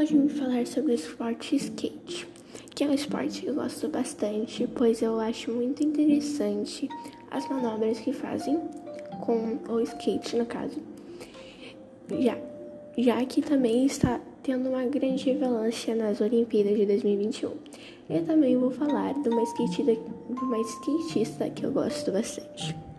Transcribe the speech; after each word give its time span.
Hoje 0.00 0.14
eu 0.14 0.22
vim 0.22 0.28
falar 0.28 0.66
sobre 0.66 0.92
o 0.92 0.94
esporte 0.94 1.56
skate, 1.56 2.26
que 2.74 2.84
é 2.84 2.86
um 2.86 2.94
esporte 2.94 3.42
que 3.42 3.48
eu 3.48 3.54
gosto 3.54 3.88
bastante, 3.88 4.66
pois 4.74 5.02
eu 5.02 5.20
acho 5.20 5.50
muito 5.50 5.82
interessante 5.84 6.88
as 7.30 7.46
manobras 7.48 7.98
que 7.98 8.12
fazem 8.12 8.58
com 9.20 9.58
o 9.68 9.80
skate, 9.80 10.36
no 10.36 10.46
caso. 10.46 10.80
Já, 12.20 12.38
já 12.96 13.24
que 13.26 13.42
também 13.42 13.84
está 13.84 14.20
tendo 14.42 14.70
uma 14.70 14.86
grande 14.86 15.30
relevância 15.30 15.94
nas 15.94 16.20
Olimpíadas 16.20 16.78
de 16.78 16.86
2021. 16.86 17.50
Eu 18.08 18.24
também 18.24 18.56
vou 18.56 18.70
falar 18.70 19.12
de 19.14 19.28
uma, 19.28 19.42
skate, 19.42 19.82
de 19.82 20.40
uma 20.40 20.58
skatista 20.60 21.50
que 21.50 21.66
eu 21.66 21.72
gosto 21.72 22.10
bastante. 22.10 22.89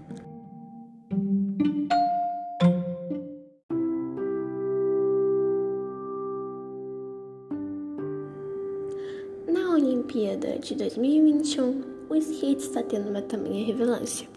Na 9.47 9.71
Olimpíada 9.73 10.59
de 10.59 10.75
2021, 10.75 11.81
o 12.09 12.15
skate 12.15 12.61
está 12.61 12.83
tendo 12.83 13.09
uma 13.09 13.21
tamanha 13.21 13.65
relevância, 13.65 14.27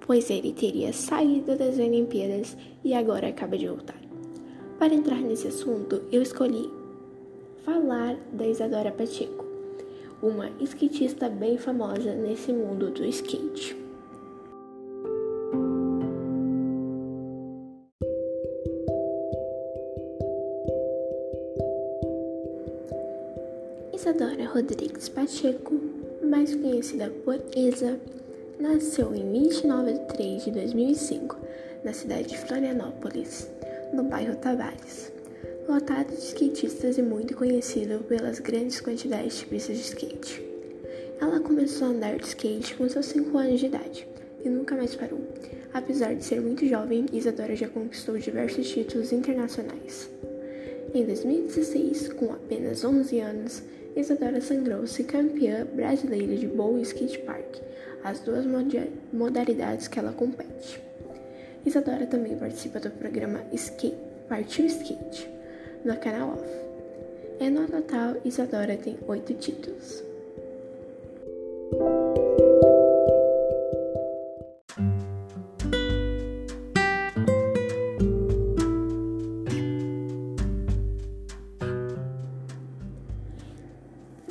pois 0.00 0.28
ele 0.30 0.52
teria 0.52 0.92
saído 0.92 1.56
das 1.56 1.78
Olimpíadas 1.78 2.56
e 2.84 2.92
agora 2.92 3.28
acaba 3.28 3.56
de 3.56 3.68
voltar. 3.68 4.00
Para 4.78 4.94
entrar 4.94 5.20
nesse 5.20 5.48
assunto, 5.48 6.02
eu 6.10 6.20
escolhi 6.22 6.68
falar 7.64 8.16
da 8.32 8.46
Isadora 8.46 8.90
Pacheco, 8.90 9.44
uma 10.20 10.50
skatista 10.60 11.28
bem 11.28 11.56
famosa 11.56 12.14
nesse 12.14 12.52
mundo 12.52 12.90
do 12.90 13.04
skate. 13.04 13.87
Isadora 23.98 24.44
Rodrigues 24.44 25.08
Pacheco, 25.08 25.74
mais 26.22 26.54
conhecida 26.54 27.10
por 27.24 27.34
Isa, 27.56 27.98
nasceu 28.60 29.12
em 29.12 29.28
29 29.32 29.92
de 29.92 29.98
3 30.06 30.44
de 30.44 30.50
2005, 30.52 31.36
na 31.82 31.92
cidade 31.92 32.28
de 32.28 32.38
Florianópolis, 32.38 33.50
no 33.92 34.04
bairro 34.04 34.36
Tavares, 34.36 35.10
lotado 35.68 36.10
de 36.10 36.22
skatistas 36.22 36.96
e 36.96 37.02
muito 37.02 37.34
conhecido 37.34 37.98
pelas 38.04 38.38
grandes 38.38 38.80
quantidades 38.80 39.40
de 39.40 39.46
pistas 39.46 39.76
de 39.76 39.82
skate. 39.82 40.44
Ela 41.20 41.40
começou 41.40 41.88
a 41.88 41.90
andar 41.90 42.18
de 42.18 42.26
skate 42.28 42.76
com 42.76 42.88
seus 42.88 43.06
5 43.06 43.36
anos 43.36 43.58
de 43.58 43.66
idade 43.66 44.06
e 44.44 44.48
nunca 44.48 44.76
mais 44.76 44.94
parou. 44.94 45.18
Apesar 45.74 46.14
de 46.14 46.24
ser 46.24 46.40
muito 46.40 46.64
jovem, 46.68 47.04
Isadora 47.12 47.56
já 47.56 47.66
conquistou 47.66 48.16
diversos 48.16 48.70
títulos 48.70 49.12
internacionais. 49.12 50.08
Em 50.94 51.04
2016, 51.04 52.12
com 52.12 52.32
apenas 52.32 52.84
11 52.84 53.18
anos, 53.18 53.62
Isadora 53.98 54.40
sangrou-se 54.40 55.02
campeã 55.02 55.66
brasileira 55.74 56.36
de 56.36 56.46
bowl 56.46 56.78
e 56.78 56.82
skate 56.82 57.18
park, 57.18 57.56
as 58.04 58.20
duas 58.20 58.44
modalidades 59.12 59.88
que 59.88 59.98
ela 59.98 60.12
compete. 60.12 60.80
Isadora 61.66 62.06
também 62.06 62.36
participa 62.36 62.78
do 62.78 62.90
programa 62.92 63.40
Skate, 63.52 63.96
Partiu 64.28 64.66
Skate, 64.66 65.28
no 65.84 65.96
canal 65.96 66.34
Off. 66.34 66.44
E 67.40 67.50
no 67.50 67.66
total, 67.66 68.14
Isadora 68.24 68.76
tem 68.76 68.96
oito 69.08 69.34
títulos. 69.34 70.04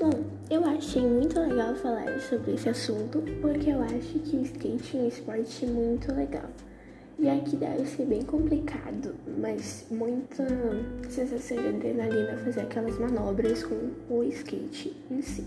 Bom, 0.09 0.23
eu 0.50 0.63
achei 0.63 1.01
muito 1.01 1.38
legal 1.38 1.75
falar 1.75 2.18
sobre 2.22 2.53
esse 2.53 2.69
assunto 2.69 3.22
porque 3.41 3.72
eu 3.72 3.81
acho 3.81 4.19
que 4.19 4.38
o 4.38 4.41
skate 4.41 4.95
é 4.95 5.01
um 5.01 5.07
esporte 5.09 5.66
muito 5.66 6.13
legal. 6.13 6.50
Já 7.19 7.38
que 7.40 7.57
deve 7.57 7.85
ser 7.85 8.06
bem 8.06 8.22
complicado, 8.22 9.13
mas 9.38 9.85
muita 9.91 10.45
sensação 11.09 11.57
de 11.57 11.68
adrenalina 11.68 12.38
fazer 12.38 12.62
aquelas 12.62 12.97
manobras 12.97 13.63
com 13.63 13.91
o 14.09 14.23
skate 14.23 14.95
em 15.12 15.22
si. 15.22 15.45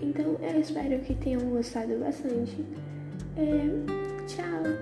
Então 0.00 0.36
eu 0.40 0.60
espero 0.60 1.00
que 1.00 1.16
tenham 1.16 1.40
gostado 1.40 1.98
bastante. 1.98 2.64
É, 3.36 4.26
tchau! 4.28 4.77